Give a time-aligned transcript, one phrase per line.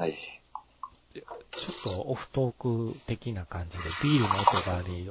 [0.00, 0.14] はい。
[1.12, 5.04] ちょっとオフトーク的な感じで、ビールの音がね、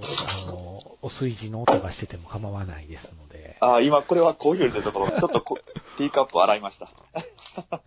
[0.47, 5.59] あの、お水地の音がしてても構わないですので、あー今これはコーヒーを入れたところ、 ちょっとこ
[5.97, 6.89] ティーカップを洗いました。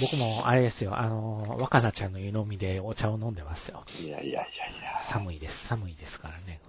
[0.00, 3.84] 僕もあれですよ、あの、若菜ちゃんの湯飲みでお茶を飲んでますよ。
[4.00, 4.46] いやいやいやい
[4.82, 5.02] や。
[5.08, 6.60] 寒いです、寒いですからね。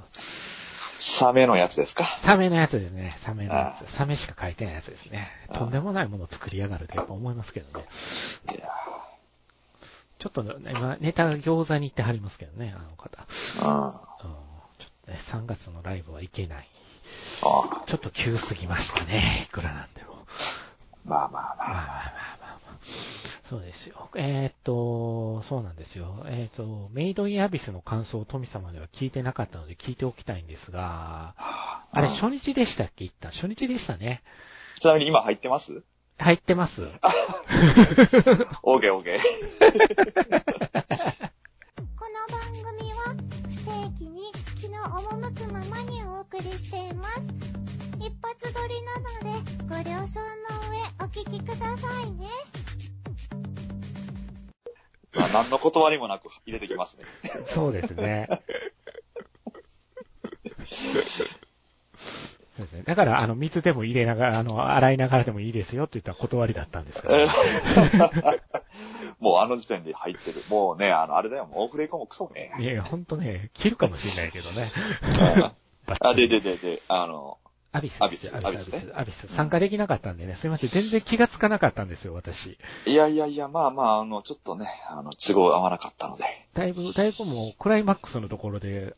[0.99, 2.05] サメのやつですか？
[2.05, 3.91] サメのやつですね、サメのやあつ。
[3.91, 5.27] サメしか書いてないやつですね。
[5.49, 7.85] あとんでもないものを作りやがるとやっぱ思いますけどね。
[8.55, 8.69] いや
[10.23, 13.25] ちょっとね今、ネタが餃子に行ってはりますけどね、あの方。
[13.27, 13.69] ーうん。
[13.69, 13.87] あ
[14.23, 14.31] うん、
[14.79, 16.67] ちょっとね、3月のライブはいけない。
[17.41, 20.25] あちょっと急すぎましたね、いくらなんでも。
[21.03, 21.75] まあまあまあまあままあ。
[21.75, 22.77] あまあまあ。
[23.49, 24.09] そうですよ。
[24.15, 26.23] えーっと、そうなんですよ。
[26.27, 34.23] えーっと、メイドインアビスの感想を富様では聞いてなかったので聞いておきたいんですが、あれうん初日でしたっけ一旦初日でしたね。
[34.79, 35.83] ちなみに今入ってます？
[36.17, 36.89] 入ってます。
[38.63, 39.19] オーケーオーケー。
[41.97, 42.39] この番
[42.77, 43.15] 組は
[43.49, 47.21] 不定期に気の赴くままにお送りしています。
[47.99, 49.05] 一発撮りなの
[49.43, 50.25] でご了承の
[50.69, 52.27] 上お聞きくださいね。
[55.13, 57.05] まあ何の断りもなく入れてきますね。
[57.47, 58.27] そうですね。
[62.55, 62.83] そうですね。
[62.83, 67.15] だから、あの、水でも入れながら、あの、洗いながらでもいいですよって言ったら断りだったんですけど、
[69.19, 70.43] もうあの時点で入ってる。
[70.49, 72.53] もうね、あの、あれだよ、もうオフレコもクソね。
[72.59, 74.69] いや、ほんとね、切るかもしれないけどね。
[75.99, 77.37] あ、で、で、で、で、あの、
[77.73, 78.03] アビス。
[78.03, 79.27] アビスアビス、アビスね、アビス。
[79.27, 80.69] 参加できなかったんでね、すいません。
[80.69, 82.59] 全然気がつかなかったんですよ、私。
[82.85, 86.23] いやいやいや、まあまあ、あの、ちょっとね、あの、都合合わなかったので。
[86.53, 88.95] だいぶ、だいぶもう、クライマックスのところで、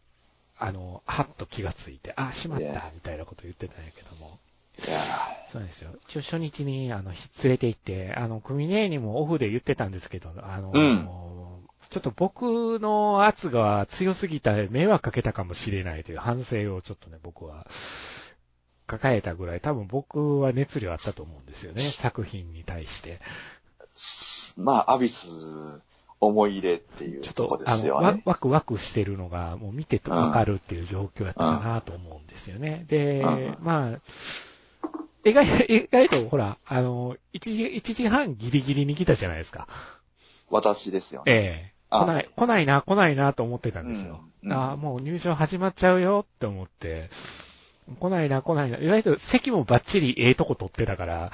[0.57, 4.39] あの、はっと気がついて、あ、しまった、みたいなこと言ってたんやけども。
[5.51, 5.91] そうなんですよ。
[6.07, 11.09] 一応初日に、あの、連れて行って、あの、組姉にもオフで言ってたんですけど、あの、うん
[11.89, 17.67] ちょっと僕の圧が強すぎた、迷惑かけたかもしれないという反省をちょっとね、僕は
[18.87, 23.19] 抱えたぐらい、多分僕は熱量あったと思うんですよね、作品に対して。
[24.57, 25.27] まあ、アビス、
[26.19, 28.21] 思い入れっていうちょっとことであの、わすよね。
[28.25, 32.85] ワクワクしてるのが、もう見ててわかるっていう状況やったかなと思うんですよね。
[32.87, 33.99] でうん、まあ、
[35.23, 39.67] 意外、意外とほら、あの、1時、1時半ギリギリに来たじゃないですか。
[40.49, 41.31] 私ですよね。
[41.31, 44.07] ええあ来ない、来ないな、来ないなと思ってたんですよ。
[44.09, 47.09] うんうんああ、もう入場始まっちゃうよって思って、
[47.99, 48.77] 来ないな、来ないな。
[48.77, 51.31] 意外と席もバッチリええとこ取ってたから、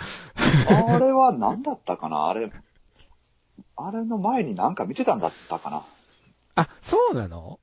[0.69, 2.29] あれは何だったかな？
[2.29, 2.49] あれ、
[3.75, 5.83] あれの前になんか見てたんだったかな
[6.55, 7.59] あ、そうなの？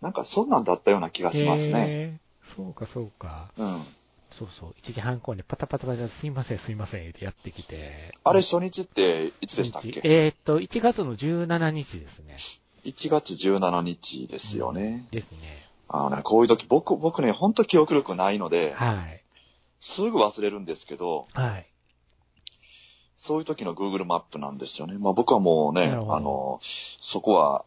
[0.00, 2.20] なんかそんなんだったような気がしますね。
[2.44, 3.50] そうか、そうか。
[3.56, 3.84] うん。
[4.30, 4.74] そうそう。
[4.82, 8.14] 1時半公演でパタパタパタ、すいません、すいません、ってやってきて。
[8.22, 12.36] あれ初日っていつでしたっけえーっと、1月の17日ですね。
[12.84, 15.06] ?1 月17日ですよね。
[15.10, 15.66] ですね。
[15.88, 19.22] あのね、こういう時、僕、僕ね、ほんと記憶力ないので、はい。
[19.80, 21.66] すぐ忘れるんですけど、はい。
[23.16, 24.96] そういう時の Google マップなんですよね。
[24.98, 27.64] まあ僕はもうね、あの、そこは、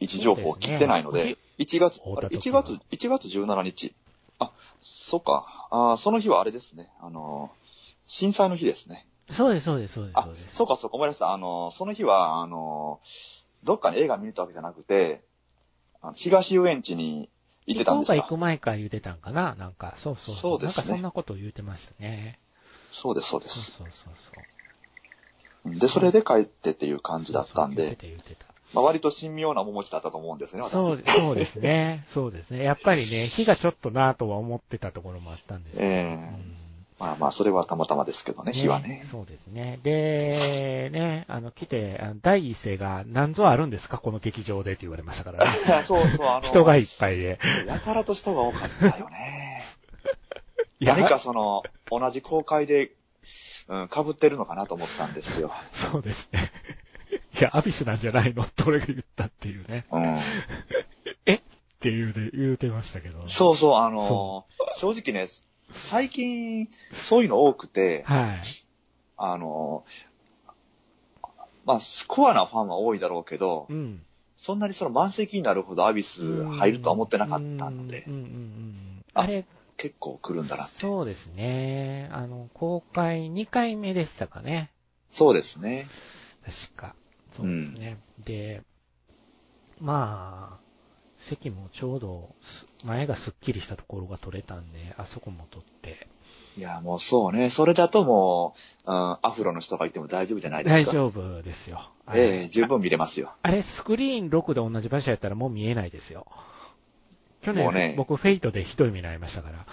[0.00, 3.94] 位置情報を切ってないのそうで、1月、あれ会うた時1月、1月17日。
[4.38, 5.68] あ、そっか。
[5.70, 6.88] あその日はあれですね。
[7.00, 7.50] あの、
[8.06, 9.06] 震災の日ですね。
[9.30, 10.18] そうです、そうです、そうです。
[10.18, 11.32] あそうか、そうか、思い出した。
[11.32, 13.00] あの、その日は、あの、
[13.64, 15.22] どっかに映画見に行ったわけじゃなくて、
[16.00, 17.28] あの東遊園地に
[17.66, 18.28] 行ってたんですよ行。
[18.28, 22.38] く前から言ってたんかななんか、そうそうそうですねなんかそんなこと言ってましたね。
[22.92, 23.72] そうです、そうでそうす。
[23.72, 24.32] そうそうそ
[25.70, 25.78] う。
[25.78, 28.46] で、それで帰ってっていう感じだったんでそうそう言って、た、言ってた。
[28.74, 30.72] まあ、割と神妙な面持ちだったと思うんですね、私。
[30.72, 32.04] そう、そうですね。
[32.06, 32.62] そうですね。
[32.62, 35.86] やっぱりね、火がちょっとなぁとは思ってたところもあったんですよ。
[35.86, 36.58] ええうん
[36.98, 39.04] まあまあ、それはたまたまですけどね、日はね。
[39.08, 39.78] そうですね。
[39.84, 45.50] で、ね、あの、来て、あの第一声が何ぞあるんですかこの劇場でって言われましたからね。
[45.86, 47.38] そうそう、あの、人がいっぱいで。
[47.66, 49.62] やたらと人が多かったよね。
[50.80, 52.92] 何かその、同じ公開で、
[53.68, 55.52] うん、被ってるのかなと思ったんですよ。
[55.72, 56.50] そうですね。
[57.38, 58.42] いや、アビスなんじゃないの？
[58.44, 59.86] って俺が言ったっていうね。
[59.90, 60.18] うん。
[60.18, 60.20] っ
[61.80, 63.26] ていうで言うてましたけど。
[63.26, 65.28] そうそう、あのそ正直ね、
[65.70, 68.40] 最近、そういうの多くて、はい。
[69.16, 69.84] あの
[71.64, 74.02] まあ、スコアなファンは多いだろうけど、うん。
[74.36, 79.04] そんなにその満席になるほどアビス入るとは思ってなかったのでうん、うんうんうん。
[79.12, 79.44] ああれ、
[79.78, 80.72] 結構来るんだなって。
[80.72, 82.10] そうですね。
[82.12, 84.70] あの、公開2回目でしたかね。
[85.10, 85.86] そうですね。
[86.44, 86.94] 確か。
[87.32, 87.96] そうですね。
[88.24, 88.62] で、
[89.80, 90.60] まあ、
[91.16, 96.08] 席もちょうどす、前がスッキリしたところが取れたんで、あそこも取って、
[96.56, 97.50] いや、もうそうね。
[97.50, 98.54] それだとも
[98.84, 100.90] う、うん、アフロの人がいても大丈夫じゃないですか。
[100.90, 101.88] 大丈夫ですよ。
[102.12, 103.32] ええ十分見れますよ。
[103.42, 106.26] あれ、スクリーン6で同じ場所やったらもう見えないですよ。
[107.42, 109.66] 去年、ね僕フェイトでひどい目に遭いましたから、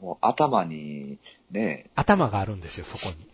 [0.00, 1.18] もう頭に、
[1.50, 3.26] ね、頭があるんですよ、そこに。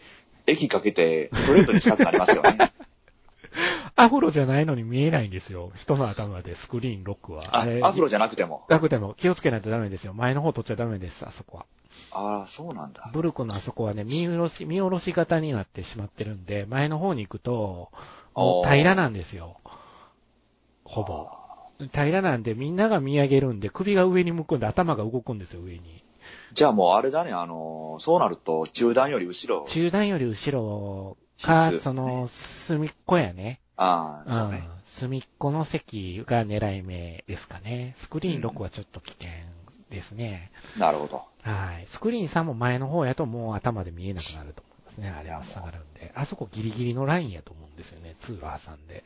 [0.46, 2.72] 液かけて、ストレートに近くなりますよね。
[3.96, 5.72] アフロじゃないのに見えないんですよ。
[5.74, 7.42] 人の頭でスクリーン6は。
[7.50, 8.66] あ、れアフロじゃなくても。
[8.68, 10.12] 楽でも気をつけないとダメですよ。
[10.12, 11.66] 前の方取っちゃダメです、あそこは。
[12.10, 13.10] ああ、そうなんだ。
[13.12, 17.90] ブルクのあそこはね、見下ろし、見下ろし型になってしまってるんで、前の方に行くと、
[18.34, 19.56] もう平らなんですよ。
[20.84, 21.45] ほぼ。
[21.78, 26.04] 平らなんでみんなが見上げるんで、首が上に向くんで頭が動くんですよ、上に。
[26.52, 29.64] じゃあもうあれだね、あの、そうなると、中段より後ろ。
[29.66, 33.60] 中段より後ろか、必須その、隅っこやね。
[33.76, 34.58] ああ、うそうね。
[34.58, 34.68] ん。
[34.84, 37.94] 隅っこの席が狙い目ですかね。
[37.98, 39.30] スクリーン6はちょっと危険
[39.90, 40.50] ですね。
[40.78, 41.24] なるほど。
[41.42, 41.84] はい。
[41.86, 45.10] スクリーン3も前の方やともう頭で見えなくなると思いますね。
[45.10, 46.12] あれは下がるんで。
[46.14, 48.14] あそこギリギリのラインやと思うんですよね。
[48.18, 49.04] 通路挟んで。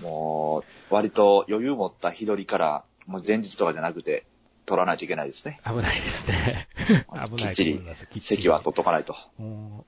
[0.00, 4.24] もう、割と余裕持った日取りから、もう前日とかじゃなくて、
[4.64, 5.60] 取らないといけないですね。
[5.64, 6.68] 危ないですね。
[7.12, 7.80] 危ないきっちり
[8.20, 9.16] 席は取っとかないと。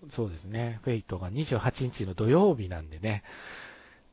[0.09, 0.81] そうですね。
[0.83, 3.23] フェイトが28日の土曜日なんでね。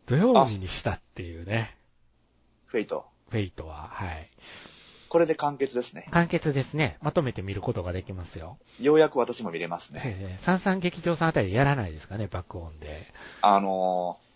[0.06, 1.76] 土曜日にしたっていうね。
[2.68, 3.06] フェイト。
[3.30, 4.30] フェイトは、はい。
[5.10, 6.08] これで完結ですね。
[6.12, 6.98] 完結ですね。
[7.02, 8.58] まとめて見ることができますよ。
[8.80, 10.00] ようやく私も見れますね。
[10.04, 10.36] ね。
[10.40, 13.12] サンサン劇場さんあたりでやらないですかね、爆音で。
[13.42, 14.31] あのー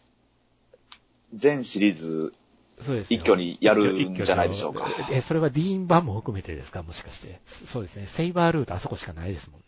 [1.36, 2.34] 全シリーズ、
[2.78, 6.84] そうですよ一挙にやるんじゃないでしょうかえ、それはディーン版も含めてですか？
[6.84, 7.40] もしかして。
[7.46, 8.08] そうですね。
[8.08, 9.66] セイバールートあそこしかないですもんね。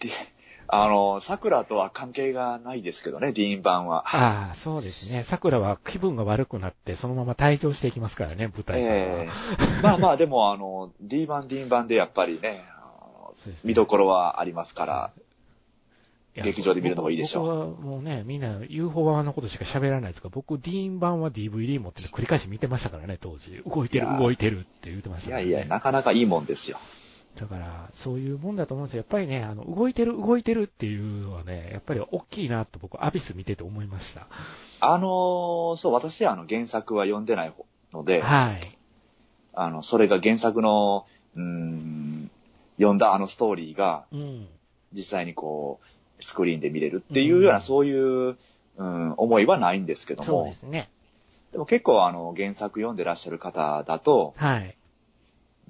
[0.00, 0.10] で
[0.66, 4.04] あのー桜とは関係がないですけどね、ディーン版は。
[4.06, 5.22] ああ、そうですね。
[5.22, 8.88] 桜は気分が悪くなって、そのまま退場していきますからね、舞台か。
[8.88, 12.64] ええまあまあ、でも、あの、D 版、D 版でやっぱりね、
[13.62, 15.10] 見どころはありますから、
[16.42, 23.62] 劇場で見るのもいいでしょう僕はもうね、みんな UFO 版のことしか喋らないですが、僕、ディーン版は DVD 持ってて繰り返し見てましたからね、当時。
[23.66, 25.48] 動いてる動いてるって言ってましたから、ね。
[25.48, 26.78] いやいや、なかなかいいもんですよ。
[27.36, 28.98] だから、そういうもんだと思うんですよ。
[28.98, 34.26] やっぱりね、あの、動いてる、動いてるっていうのはね、やっぱり大きいなと僕、アビス見てて思いました。
[34.80, 37.52] あの、そう、私はあの原作は読んでない
[37.92, 38.78] ので、はい。
[39.52, 41.06] あの、それが原作の、
[41.36, 42.30] うーん、
[42.76, 44.48] 読んだあのストーリーが、うん。
[44.92, 45.86] 実際にこう、
[46.20, 48.36] スクリーンで見れるっていうような、うんそういう、
[48.76, 50.90] うん、思いはないんですけどもそうで、すね。
[51.52, 54.76] でも結構あの、原作読んでらっしゃる方だと、はい。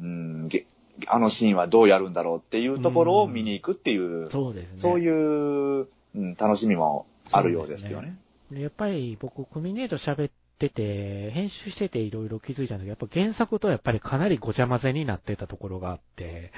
[0.00, 0.67] うん、げ
[1.06, 4.79] あのシーンはどうやるんだろうっていうところを見に行くっていう、そうですね。
[4.79, 8.17] そういう、うん、楽しみもあるようですよね。
[8.50, 16.52] でやっぱり僕、コミネート喋ってて、編集してていろいろ気づいたんだけど、やっぱ原作とやっぱりかなりごちゃ混ぜになってたところがあって、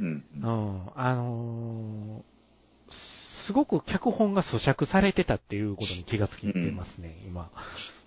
[0.00, 0.24] うん。
[0.42, 2.37] うん、あのー
[2.90, 7.50] すごく脚本が咀嚼されてたっていうことに気がつきてますね、今。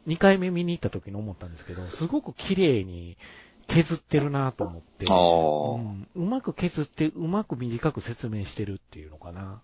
[0.08, 3.18] 2回目見に行った時に思ったんですけど、すごく綺麗に
[3.68, 9.62] 削ってるなと思って、うん、うまく削って、うまく短く説明してるっていうのかな。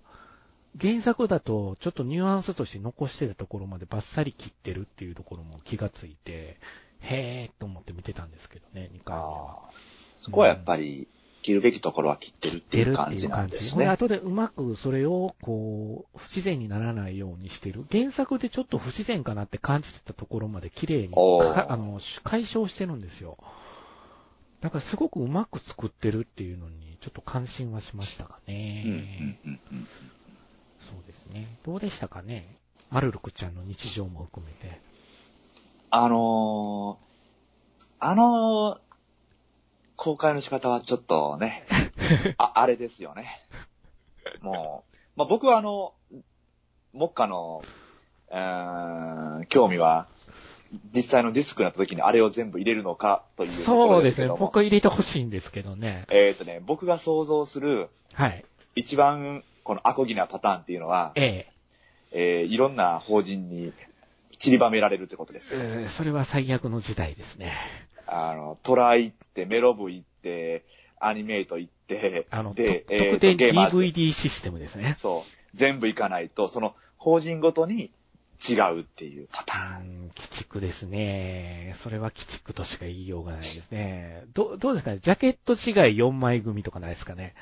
[0.79, 6.59] 原作だと、ちょっとニュアンスとして残してたところまでバッサリ切ってるっていうところも気がついて、
[6.99, 9.69] へーと思って見てたんですけどね、2回目は。
[10.21, 11.07] そこはやっぱり、
[11.47, 13.29] 切るべきところは切ってるっていう感じ。
[13.29, 13.91] なんですほんで、ね。
[13.91, 17.85] 後でうまくそれを、こう、不自然にならないようにしてる。
[17.89, 23.37] 原作でちょっと不自然かなって感じてたところまで綺麗にあの、解消してるんですよ。
[24.59, 28.83] だからすごくうまく作ってるっていうのに、ちょっと関心はしましたかね。
[28.85, 28.97] うんうん
[29.45, 29.87] うんうん
[30.79, 31.47] そうですね。
[31.65, 32.57] どうでしたかね？
[32.91, 34.79] マルルクちゃんの日常も含めて。
[35.91, 38.79] あのー、あの、
[39.97, 41.65] 公開の仕方はちょっとね、
[42.37, 43.41] あ、あれですよね。
[44.41, 45.93] もう、まあ、僕はあの、
[46.93, 47.65] 目下の、
[48.31, 50.07] うーん興味は、
[50.93, 54.27] 実際のディスクになった時にあれを全部入れるのかというそうですね。
[54.27, 56.05] 僕は入れてほしいんですけどね。
[56.09, 58.45] えっ、とね、僕が想像するはい。
[58.75, 61.47] 一番このアコギなパターンっていうのは、え
[62.11, 63.73] えーいろんな法人に
[64.39, 65.55] 散りばめられるってことでえす。
[65.55, 67.53] えーそれは最悪の時代ですね。
[68.07, 70.65] あの、トライ行って、メロブ行って、
[70.99, 74.95] アニメイト行って、あの、で、とえー DVD システムですね。
[74.99, 77.91] そう、全部行かないと、その法人ごとに
[78.49, 80.03] 違うっていうパうターン。
[80.05, 81.73] 鬼畜ですね。
[81.77, 84.23] それは鬼畜としか言いようがないですね。
[84.33, 84.99] ど、どうですかね？
[84.99, 87.33] ジャケット違い4枚組とかないですかね？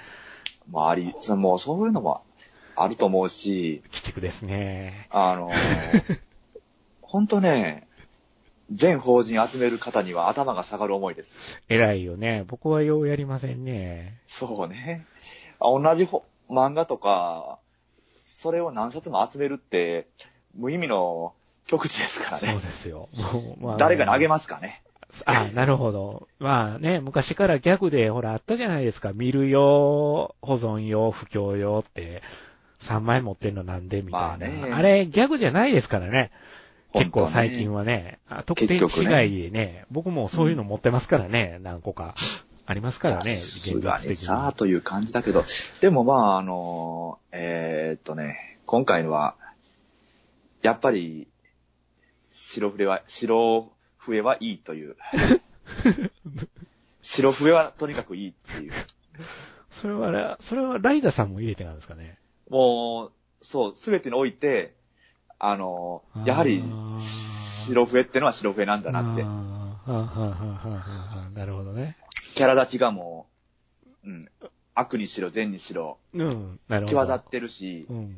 [0.69, 2.23] もあり、そもうそういうのも
[2.75, 5.07] あると思うし、鬼畜ですね。
[5.11, 6.19] あのー、
[7.01, 7.84] ほんとね、
[8.71, 11.61] 全法人集める方には頭が下がる思いです。
[11.69, 12.43] 偉いよね。
[12.47, 14.19] 僕はようやりませんね。
[14.27, 15.05] そうね。
[15.59, 17.59] あ同じほ漫画とか、
[18.17, 20.07] それを何冊も集めるって、
[20.55, 21.33] 無意味の
[21.67, 22.55] 極地ですからそうね。
[22.55, 23.09] ですよ。
[23.13, 24.81] もうまあ誰が投げますかね。
[25.25, 26.27] あ、なるほど。
[26.39, 29.13] まあね、昔からギャグでほらあったじゃないですか。
[29.13, 32.21] 見る用、保存用、不況用って、
[32.81, 34.27] 3枚持ってんのなんでみたいな。
[34.27, 36.31] まあねあれ、ギャグじゃないですからね。
[36.99, 42.15] 結構最近はね、あ特典結局ね違いでね、僕もそういうの持ってますからね、何個か。
[42.67, 44.09] ありますからね、現が実的に。
[44.09, 45.45] にさあという感じだけど、
[45.81, 49.35] でもまあ、あの、えーっとね、今回のは、
[50.63, 51.27] やっぱり、
[52.31, 54.95] 白笛は、白笛はいいという。
[57.03, 58.73] 白笛はとにかくいいっていう。
[59.69, 62.17] それは、それはライダさんも入れてなんですかね。
[62.49, 63.11] もう、
[63.41, 64.73] そう、すべてにおいて、
[65.39, 66.63] あの、やはり
[67.67, 69.23] 白笛ってのは白笛なんだなって
[71.33, 71.97] なるほどね。
[72.35, 73.27] キャラ立ちがも
[74.05, 74.29] う、うん、
[74.73, 77.05] 悪にしろ善にしろ、うん、なるほど。
[77.05, 78.17] 際立ってるしう、ん。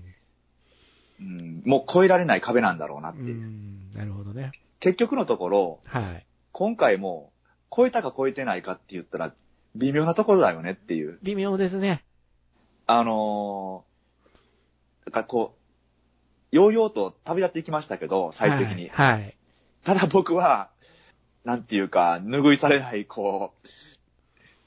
[1.20, 3.36] うん、もう越えられない壁なんだろうなってういう。
[3.36, 4.52] ん、なるほどね。
[4.80, 6.26] 結局のところ、はい。
[6.52, 7.32] 今回も、
[7.76, 9.34] 超えたか超えてないかって言ったら、
[9.76, 11.20] 微妙なところだよねっていう。
[11.24, 12.04] 微妙ですね。
[12.86, 15.57] あのー、なんかこう、
[16.52, 18.90] ようようと旅立っていきましたけど、最終的に。
[18.90, 19.14] はい。
[19.14, 19.38] はい
[19.88, 20.70] ただ僕は、
[21.46, 23.68] なんていうか、拭いされない、こう、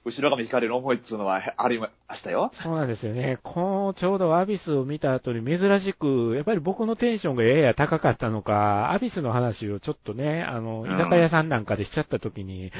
[0.07, 2.51] 後ろ髪引かれる思いっつうのはありましたよ。
[2.55, 3.39] そうなんですよね。
[3.43, 12.73] このちょうどアビスを見た後に珍しく、やっぱり僕のテンションがやや高かったのか、アビスの話をちょっとね、あの、うん居酒屋さんなんかでしちゃった時に、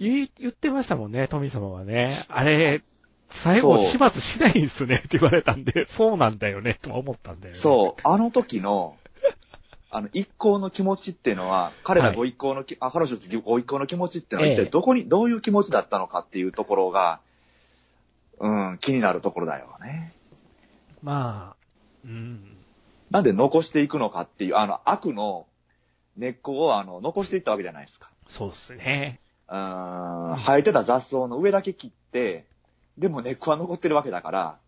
[0.00, 2.10] 言い言ってましたもんね、富様はね。
[2.28, 2.82] あれ、
[3.30, 7.58] 最後始末しないんですねって言われたんで、 そうなんだよね、とは思ったんだよね。
[7.58, 8.96] そう、あの時の、
[9.90, 17.20] あの、一行の気持ちっていうのは、彼らはいご一行のき、あ、彼女たちご一行の気持ちっていうのはええ一体どこに、どういう気持ちだったのかっていうところが、
[18.38, 20.12] うん、気になるところだよね。
[21.02, 21.56] まあ、
[22.04, 22.56] うん。
[23.10, 25.46] なんで残していくのかっていう、あの、悪の
[26.16, 28.10] 根っこを、あの、残していったわけじゃないですか。
[28.26, 29.20] そうっすね。
[29.48, 32.44] うーん、生えてた雑草の上だけ切って、
[32.98, 34.58] でも根っこは残ってるわけだから、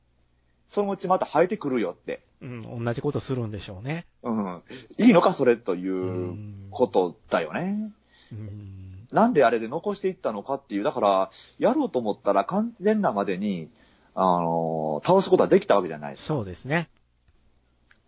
[0.67, 2.21] そのうちまた生えてくるよって。
[2.41, 4.07] うん、同じことするんでしょうね。
[4.23, 4.63] うん。
[4.99, 5.97] いいのか、それというう
[6.33, 7.91] んことだよね。
[8.33, 9.09] うん。
[9.11, 13.69] なんであれで残していったのかっていう、だから、やろうと思ったら完全なまでに、
[14.15, 16.27] あの、倒すことはできたわけじゃないですか。
[16.35, 16.90] そうですね。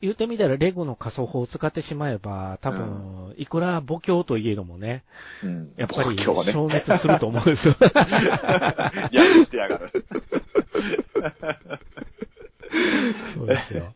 [0.02, 5.04] 言ってみたら、レゴの仮想法を使ってしまえば、多分、いくら母教といえどもね、
[5.44, 5.72] うん。
[5.76, 7.76] やっぱり消滅すると思うんですよ。
[7.80, 10.04] やりしてやがる。
[13.32, 13.94] そうですよ。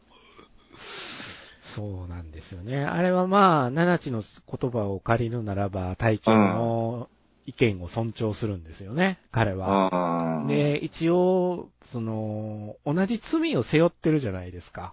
[1.60, 2.84] そうなんですよね。
[2.84, 7.08] あれはまあ、七地の言葉を借りるならば、隊長の
[7.46, 10.40] 意見を尊重するんですよね、彼は。
[10.42, 10.46] うん。
[10.46, 14.92] で、一応、その、同じ罪を背負ってるじゃないですか。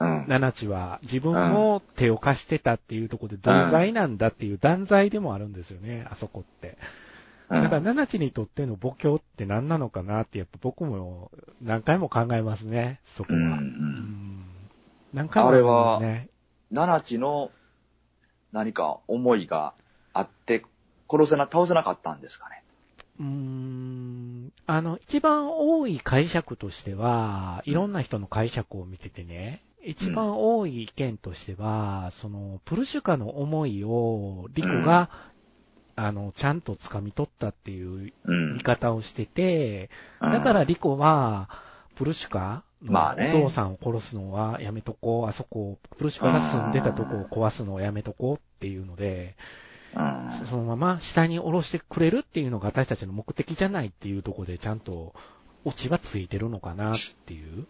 [0.00, 0.24] うん。
[0.28, 6.78] 七地は自分も手を貸してたっていうところで同罪なんだっていう断罪でもあるんですよね、あそこって。
[7.50, 11.30] うんだから七地にとっての母教って何なのかなってやっぱ僕も
[11.62, 13.38] 何回も考えますね、そこは。
[13.38, 14.44] うん
[15.14, 16.00] 何回もあれは。
[16.70, 17.50] 七地の
[18.52, 19.72] 何か思いが
[20.12, 20.62] あって、
[21.10, 22.62] 殺せな、倒せなかったんですかね？
[23.18, 35.10] うーん、あの、一番多い解釈としては、いろんな人の解釈を見ててね、一番多い意見としては、その、プルシュカの思いを、リコが、
[35.96, 38.54] あの、ちゃんと掴み取ったっていううん。
[38.54, 38.62] 見。
[38.62, 41.48] 方をしてて、だからリコは、
[41.96, 43.32] プルシュカのまあね。
[43.34, 49.36] お父さんを殺すのはやめとこう、あそこ、プルシュカが住んでたとこを壊すのをやめとこうっていうので、
[49.94, 55.14] うん、そのまま下に下ろしてくれるっていうのが私たちの目的じゃないっていうところでちゃんと
[55.64, 57.66] オチはついてるのかなっていう。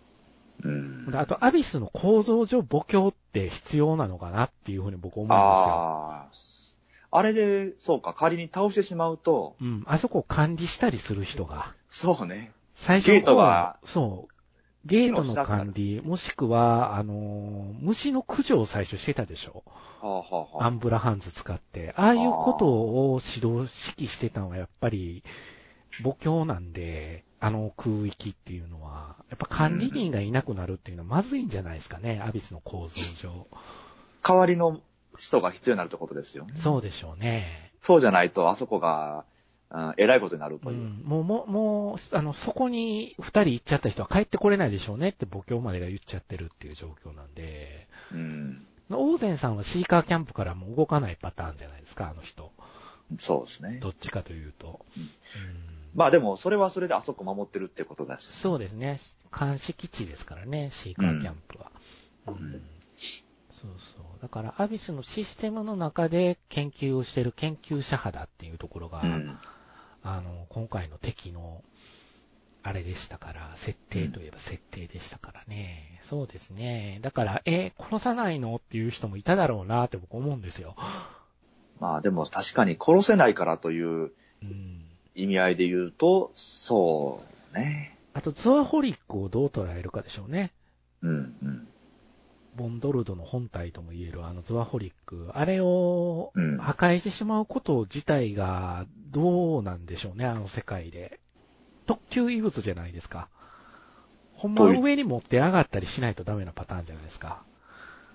[0.64, 1.10] うん。
[1.10, 5.38] であと、アビスの構造上母教って必要なのかなっていうふうに僕思うんですよ。
[5.38, 6.28] ああ。
[7.10, 9.84] あれで、そうか、仮に倒してしまうと、うん。
[9.86, 11.74] あそこを管理したりする人が。
[11.88, 12.52] そうね。
[12.74, 14.34] 最初ゲートがそう。
[14.84, 19.62] ゲートの管理、もしくは、あのー虫の駆除を最初してたでしょ。
[20.00, 21.92] はあ、はあはあ、アンブラハンズ使って。
[21.96, 23.60] ああいうことを指導、
[23.94, 25.24] 指揮してたのはやっぱり
[26.02, 33.46] 母教なんで、あの空域っていうのは、やっぱ管理人がいなくなるっていうのはまずいんじゃないですかね、アビスの構造上。
[34.22, 34.80] 代わりの
[35.18, 36.52] 人が必要になるってことですよね。
[36.56, 37.72] そうでしょうね。
[37.82, 39.24] そうじゃないと、あそこが、
[39.70, 40.78] うん、偉いことになるという。
[40.78, 48.66] うん、もう、もう、もう、あの、そこに二人行っちゃった人は帰ってこれないでしょうねって母教までが言っちゃってるっていう状況なんで、うん。
[48.90, 52.50] オーゼンさんはシーカーキャンプからもう動かないパターンじゃないですか、あの人。
[53.18, 53.78] そうですね。
[53.80, 54.80] どっちかというと。
[54.96, 58.26] うんうんまあでも、それはそれであそこ守ってるってことだし。
[58.26, 58.98] そうですね。
[59.36, 61.72] 監視基地ですからね、シーカーキャンプは。
[62.28, 62.62] うんうん
[63.50, 64.22] そうそう。
[64.22, 69.36] だから、アビスのシステムの中で研究をしている研究者派だっていうところが、うん。
[70.04, 71.64] あの、今回の敵の、
[72.62, 75.98] あれでしたから、設定といえば設定でしたからね。
[76.02, 77.00] そうですね。
[77.02, 80.76] だから、え、殺さないのっていう人もいただろうなって僕思うんですよ。
[81.80, 84.12] まあでも確かに殺せないからといううん。
[85.18, 87.20] 意味合いで言うと、そ
[87.52, 87.96] うね。
[88.14, 90.52] あと、ゾアホリックをどう捉えるかでしょうね。
[91.02, 91.68] うん、うん。
[92.56, 95.30] ボンドルドの本体とも言えるあのゾアホリック。
[95.32, 101.20] あれをうん破壊してしまうこと自体がどうなんでしょうね、あの世界で。
[101.86, 103.28] 特級異物じゃないですか。
[104.34, 107.42] ほんまは上に持って上がったりしないとダメなパターンじゃないですか。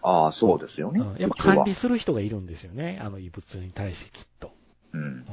[0.02, 1.00] ああ、そうですよね。
[1.02, 4.52] うん、やっぱ管理する人がいるんですよね、あの異物に対してきっと。
[4.94, 5.02] うん。
[5.02, 5.26] うん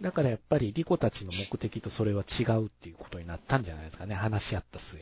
[0.00, 4.98] だからやっぱりリコたちの目的とそれは違うっていうことになったんじゃないですかね、話し合った末。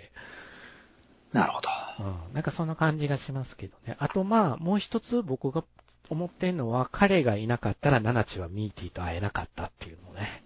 [1.33, 1.69] なるほど。
[2.01, 3.97] うん、なんかそんな感じがしますけどね。
[3.99, 5.63] あとまあ、もう一つ僕が
[6.09, 10.43] 思ってんのは、彼がいなかったらナナチはミーティーと会えなかったっていうのね。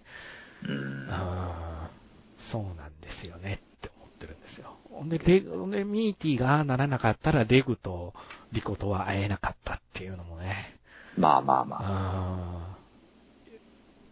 [0.65, 1.07] うん。
[1.09, 1.89] あ
[2.37, 4.75] そうなんですよねって思ってるんですよ。
[4.91, 8.13] ほんで、レグ、でミーティーがならなかったらレグと
[8.51, 10.77] リコとは会えなかったっていうのもね。
[11.17, 11.79] まあまあまあ。
[11.81, 12.72] あー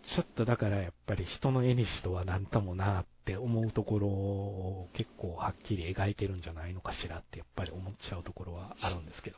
[0.04, 9.38] ちょっとだからやっぱり人の絵にしとは何ともなって思うところを結構はっきり描いてるんじゃないのかしらってやっぱり思っちゃうところはあるんですけど。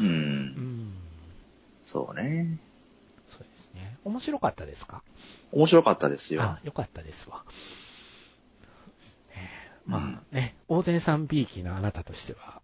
[0.00, 0.02] う。
[0.02, 0.10] うん
[0.46, 0.94] ん。
[1.84, 2.58] そうね。
[3.28, 3.96] そうですね。
[4.04, 5.02] 面白かったですか？
[5.52, 6.42] 面白かったですよ。
[6.42, 7.44] あ、よかったですわ。
[7.46, 7.52] そ
[8.90, 9.50] うですね。
[9.86, 12.60] うんまあね、大前さん B 期のあなたとしては、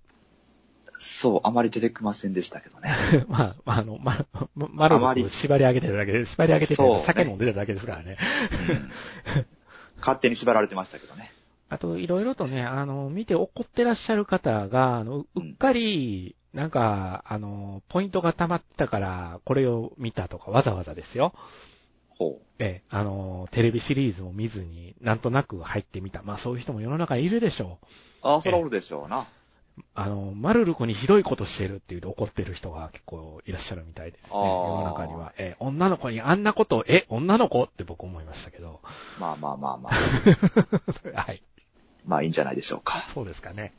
[0.99, 2.91] そう、あまり出てきませんでしたけどね。
[3.29, 8.17] まあ、まあ、あの、ま、ま、まるあまりを縛り上げてただけで、縛り上げてて、酒飲んでただけですからね。
[8.71, 8.91] うん
[10.01, 11.33] 勝手に縛られてましたけどね。
[11.69, 21.35] あと、いろいろとね、あの、見て怒ってらっしゃる方が、あの、うっかり、なんか、あの、ポイントが溜まったから、これを見たとか、わざわざですよ。
[22.11, 26.23] ほええ、あの、テレビシリーズも見ずに、なんとなく入ってみた。
[26.23, 27.87] まあ、そういう人も世の中にいるでしょう。
[27.87, 27.89] う。
[28.23, 29.27] ああ、そらおるでしょうな。
[29.95, 34.31] あの、マルルコにひどいことしてるって言うと怒ってる人が結構いらっしゃるみたいですね。
[34.33, 35.33] 世の中には。
[35.39, 38.81] え、女の子にあんなこと、え、女の子って僕思いましたけど。
[39.19, 39.93] まあまあまあまあ。
[41.21, 41.43] はい。
[42.07, 43.03] まあいいんじゃないでしょうか。
[43.03, 43.73] そうですかね。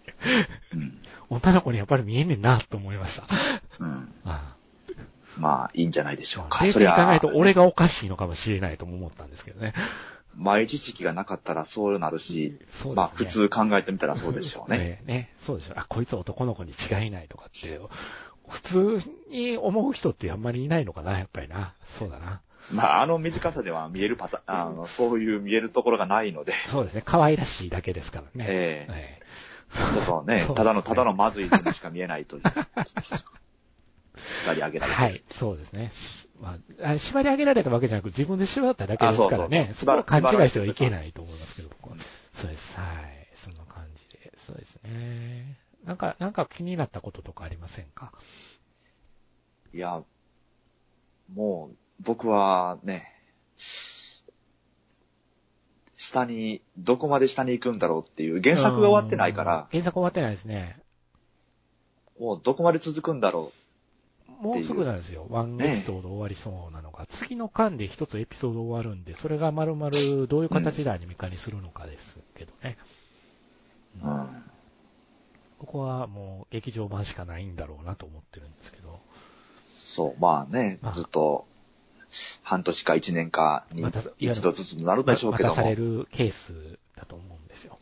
[0.74, 1.00] うん。
[1.30, 3.28] 女の子にやっぱり見えんねんなと思いました。
[3.80, 4.14] うん。
[4.26, 4.56] あ
[5.38, 6.66] まあいいんじゃないでしょうあか。
[6.66, 9.74] 冷静に考えると、俺がおかしいのかもしれないとも思ったんですけどね。
[10.36, 12.94] 前知識がなかったらそうなるし、ね。
[12.94, 14.78] まあ普通考えてみたらそうでしょうね。
[14.78, 15.04] ね。
[15.08, 15.34] ね。
[15.40, 15.76] そうでしょう。
[15.78, 17.80] あ、こいつ男の子に違いないとかって、
[18.48, 21.74] 普通に思う人ってあんまりいないのかな、やっぱりな。
[21.88, 22.42] そうだな。
[22.72, 27.02] まああの短さでは見えるパターン、あの、そういう見えるところがないので、そうですね。
[27.06, 28.46] 可愛らしいだけですからね。
[28.48, 29.28] えええ
[29.74, 32.44] ちょっとねそうですね、ただの、ただのまずい図にしか見えないという。
[34.44, 35.02] 縛り上げられて。
[35.02, 35.90] はい、そうですね。
[35.94, 39.70] しまあ、あ縛り上げられたわけじゃなく、自分で縛っただけですからね。
[39.72, 42.02] あそこを勘違いしてはいけないと思いますけど、僕はうん
[42.34, 42.78] そうです。
[42.78, 43.28] はい。
[43.34, 44.34] そんな感じで。
[44.38, 45.58] そうですね。
[45.84, 48.12] なんか、なんか気になったこととかありませんか？
[49.74, 50.04] いや、
[51.34, 53.12] もう、僕はね、
[55.98, 60.80] 下に、どこまで下に行くんだろうっていう、原作が終わってないからうん、原作終わってないですね。
[62.20, 63.52] もうどこまで続くんだろ
[64.40, 65.26] もうすぐなんですよ。
[65.30, 67.06] ワンエピソード終わりそうなのが。
[67.08, 72.78] 次の間で一つエピソード終わるんで、それが丸々どういう形でアニメ化にするのかですけどね。
[74.04, 74.08] う。
[74.08, 74.28] うん。
[75.60, 79.00] ここはもう劇場版しかないんだろうなと思ってるんですけど。
[79.78, 81.46] そう、まあねまあ、ずっと、
[82.44, 83.84] 半年か一年かに
[84.20, 86.54] 一度ずつなるでしょうけど渡されも、るケース
[86.96, 87.80] だと思うんですよ。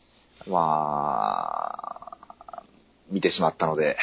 [0.47, 2.17] ま
[2.51, 2.63] あ、
[3.09, 3.97] 見てしまったので、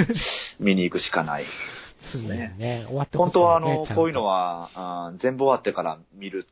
[0.60, 1.44] 見に行くしかない
[1.96, 2.54] ですね。
[2.58, 6.46] ね、終わってほしい本当はあの、こういうのは、あー全部終わってから見る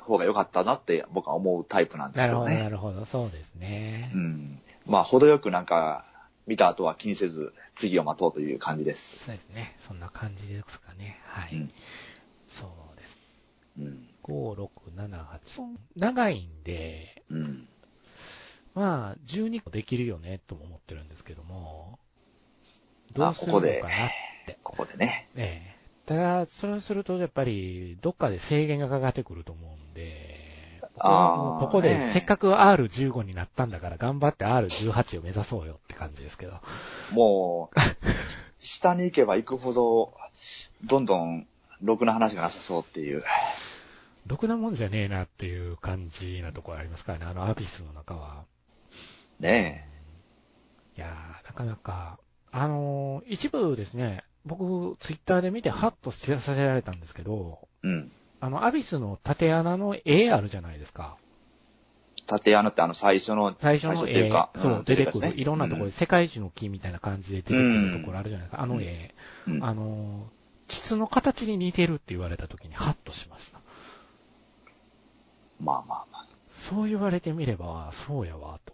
[0.00, 2.70] 方が良かったなって僕は思うタイプなんですなるほど、なよね。
[2.70, 4.18] るほど、そうですねう。
[4.18, 4.60] ん。
[4.86, 6.04] まあ、程よくなんか、
[6.46, 9.24] 見た後は気にせず、次を待とうという感じです。
[9.26, 9.76] そうですね。
[9.78, 11.20] そんな感じですかね。
[11.24, 11.54] はい。
[11.54, 11.72] うん。
[12.46, 13.18] そうです。
[13.78, 14.08] うん。
[14.24, 15.62] 5、6、7、8。
[15.96, 17.68] 長いんで、うん。
[18.74, 21.98] まあ、12個できるよね、とも思ってるんですけども、
[23.12, 24.10] どうするここでのかなっ
[24.46, 24.58] て。
[24.62, 25.28] ここでね。
[25.36, 25.72] ええ。
[26.06, 30.42] ただ、それをすると、やっぱり、どっかで制限がかかってくると思うんで、
[30.94, 36.60] ここここでね、せっかく R15 になったんだから、頑張って R18 を目指そうよって感じですけど。
[37.12, 37.80] もう、
[38.62, 40.14] し下に行けば行くほど、
[40.84, 41.46] どんどん、
[41.80, 43.22] ろくな話がなさそうっていう。
[44.26, 48.44] ろくなもんじゃねえなっていう感じなところありますからね、あのアビスの中は。
[49.40, 49.88] ね
[50.96, 52.18] いやー、なかなか、
[52.52, 57.88] あのー一部ですね、僕、ツイッターで見てハッとさせられたんですけど、え。
[57.88, 58.12] うん。
[58.40, 61.16] あの、アビスの縦穴の絵あるじゃないですか。
[62.26, 69.14] 縦穴ってあの最初の、最初の絵っていうか、そう、ん出てくる、ねいろんなところで、世界一の木みたいな感じで出てくるところあるじゃないですか、あの絵。
[69.46, 73.60] うんうんあのー、膣の形に似てるって言われた時にハッとしました。
[75.60, 76.26] まあまあまあ。
[76.50, 78.72] そう言われてみれば、そうやわ、と。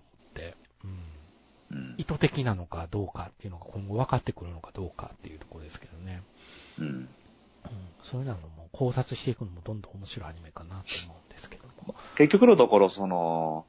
[1.97, 6.23] 意図的なのかどうかっていうのが今後分かってくるのかどうかっていうところですけどね。
[6.79, 6.87] うん。
[6.87, 7.09] うん。
[8.03, 11.95] そういうのも考察していくのもどんどん面白いアニメかなと思うんですけども。
[12.17, 13.67] 結局のところ、その、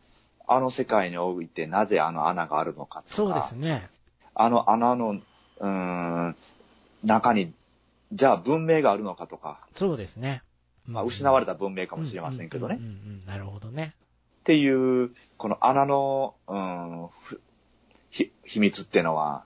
[0.48, 3.88] あの世界においてなぜあの穴があるのかとか、そうですね。
[4.34, 6.36] あの穴の、うーん、
[7.04, 7.54] 中に、
[8.12, 10.42] じゃあ文明があるのかとか、そうですね。
[10.86, 12.80] まあ失われたた文明かもしれませんけどね。
[13.28, 13.94] なるほどね。
[14.40, 17.42] っていう、この穴の、うん、ふ
[18.10, 19.44] ひ秘密っていうのは、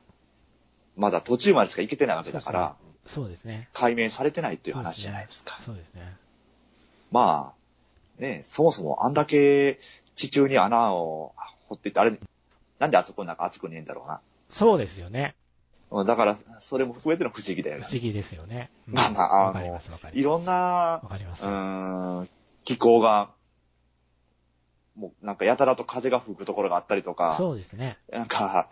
[0.95, 2.76] まだ途中までしか行けてないわけだから、
[3.08, 3.69] そうですね。
[3.73, 5.58] 解明されてないっていう話じゃないですか。
[5.60, 6.15] そうですね。
[7.12, 7.54] ま
[8.19, 9.80] あ、ね、そもそもあんだけ
[10.15, 11.34] 地中に穴を
[11.67, 12.17] 掘っていて、あれ、
[12.80, 14.21] なんであそこになんか熱くねえんだろうな。
[14.49, 15.36] そうですよね。
[15.91, 17.91] うんだから、それも含めての不思議だよね不。
[17.91, 18.71] 思議ですよね。
[18.88, 19.80] うんまあまああの。
[20.13, 21.49] いろんなわ、かりますう。
[21.49, 22.30] ーん、
[22.63, 23.30] 気候が、
[24.95, 27.97] もうなんかやたらと風が吹くところがあったりとか、そうですね。
[28.12, 28.69] なんか、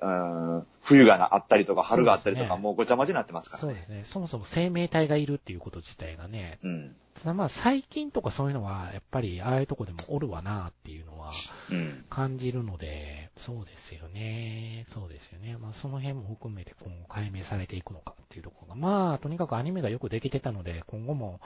[0.00, 3.72] うーん、冬がなあったりとか、春があったりとか、そうねもうごちゃ混ぜになってますからね。
[3.72, 4.02] そうですね。
[4.04, 6.96] そもそも生命体がいるっていうこと自体がね、うん。
[7.14, 11.32] ただまあ最近とかそういうのは、やっぱりああいうとこでもおるわなっていうのは
[11.70, 12.04] うん。
[12.10, 14.84] 感じるので、そうですよね。
[14.88, 15.56] そうですよね。
[15.58, 21.40] まあその辺も含めて今後解明されていくのかっていうところが、まあとにかくアニメがよくできてたので、今後も、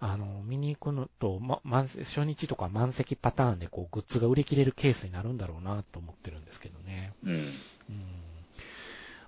[0.00, 7.12] あの、見に行くのと、ま、満席初日とか満席パターンでこうグッズが売り切れるケースになるんだろうなと思ってるんですけどね。
[7.24, 7.32] うん。
[7.32, 7.50] うん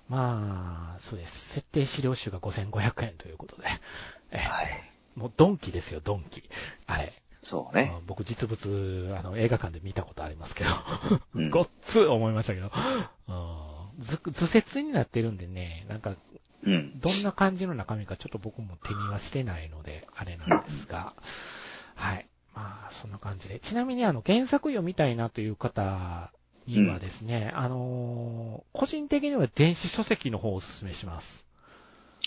[0.09, 1.49] まあ、そうです。
[1.49, 3.67] 設定資料集が5500円ということで。
[4.31, 4.91] えはい。
[5.15, 6.43] もうドンキですよ、ドンキ。
[6.85, 7.11] あれ。
[7.43, 7.93] そうね。
[7.99, 10.69] うん僕実物、あの、映画館で見たことありますけど、
[11.35, 12.71] うんごっつ思いましたけど、
[13.27, 16.15] うん図図説になってるんでね、なんか、
[16.67, 16.99] うん。
[16.99, 21.13] どんな感じの中身かちょっと僕も手にはしてないので、あれなんですが、
[21.95, 22.27] はい。
[22.53, 23.59] まあ、そんな感じで。
[23.59, 26.31] ちなみにあの、原作読みたいなという方
[26.67, 31.45] にはですね、あのー個人的には電子書籍の方をお勧めします。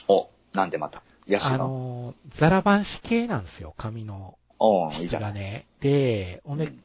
[0.09, 1.03] お、なんでまた？
[1.43, 1.59] あの？
[1.59, 4.39] のーザラ版紙系なんですよ、紙の
[4.93, 5.11] 質。
[5.17, 5.67] がね。
[5.81, 6.83] で、ほんでうん、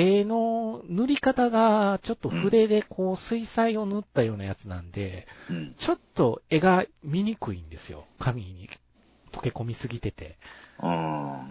[0.00, 5.74] 絵の塗り方がちょっと筆でこう水彩を塗ったようなやつなんで、うん。
[5.76, 8.04] ちょっと絵が見にくいんですよ。
[8.20, 8.70] 紙に
[9.32, 10.38] 溶け込みすぎてて。
[10.80, 10.88] うん。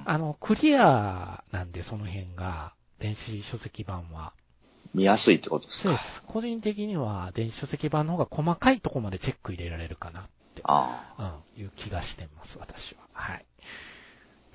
[0.05, 4.31] あの、クリアなんで、その辺が、電子書籍版は。
[4.93, 5.89] 見やすいってことですか？
[5.89, 6.23] そうです。
[6.25, 10.23] 個人的には、電子書籍版の方が細かいところまでチェック入れられるかなっ
[10.55, 13.01] て、あうん、いう気がしてます、私は。
[13.11, 13.45] はい。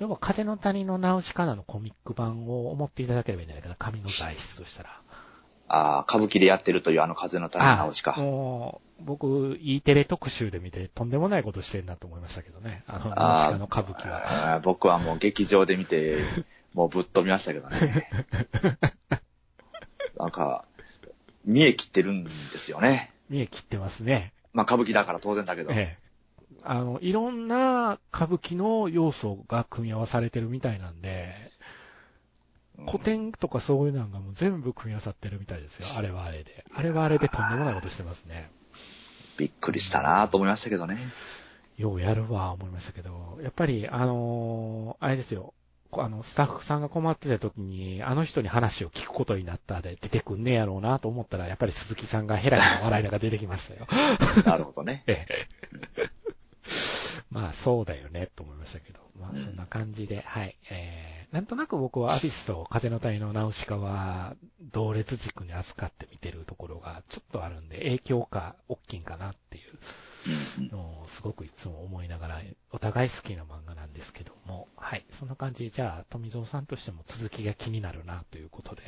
[0.02, 3.76] 要は、風の谷のナウシカナのコミック版を思っていただければいいんじゃないかな。
[3.76, 5.00] 紙の材質としたら。
[5.68, 5.78] あ。
[5.78, 8.16] ああ、歌舞伎でやってるというあの風の谷の直しか。
[8.16, 12.82] もう、僕、E テレ特集で見て、とんでもないことしてんなと思いましたけどね。
[12.88, 14.58] あの、ナウシカの歌舞伎は。
[14.64, 16.18] 僕はもう劇場で見て、
[16.74, 18.08] もうぶっ飛びましたけどね。
[20.18, 20.64] なんか、
[21.44, 23.12] 見え切ってるんですよね。
[23.30, 24.32] 見え切ってますね。
[24.52, 25.70] まあ歌舞伎だから当然だけど。
[25.70, 26.01] ええ。
[26.64, 31.52] あの、いろんな歌舞伎の要素が組み合わされてるみたいなんで、うん
[32.86, 35.86] 古典とかそういうのがもう全部組み合わさってるみたいですよ。
[35.94, 36.64] あれはあれで。
[36.74, 38.50] あれはあれでとんでもないことしてますね。
[39.36, 40.96] びっくりしたなと思いましたけどね。
[41.76, 45.54] ようやるわ、思いましたけど、やっぱり、あのーあれですよ。
[45.90, 53.86] こあの、スタッフさんが困ってた時に、あの人に話を聞くことになったで出てくんねえやろうなと思ったら、やっぱり鈴木さんがヘラヘラ笑いながら出てきましたよ。
[54.46, 55.04] なるほどね。
[55.08, 56.21] ええ
[57.32, 59.00] まあ、そうだよね、と思いましたけど。
[59.18, 60.56] まあ、そんな感じで、はい。
[60.70, 69.78] えー、なんとなく僕はアビスと風の谷のナウシカは、同列軸に扱って見てるところがちょっとあるんで、影響か、大きいんかなっていう
[70.58, 75.04] うんうんのをすごくいつも思いながら、お互い好きな漫画なんですけども、はい。
[75.10, 78.82] そんな感じで、じゃあ、富蔵さんとしても続きが気になるな、ということで。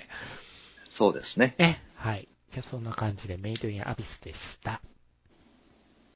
[0.90, 1.54] そうですね。
[1.58, 2.28] え、はい。
[2.50, 4.82] じゃあ、そんな感じで、メイドインアビスでした。